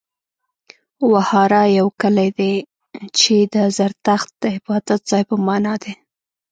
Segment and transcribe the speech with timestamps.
[1.11, 2.53] وهاره يو کلی دی،
[3.19, 5.93] چې د زرتښت د عبادت ځای په معنا دی.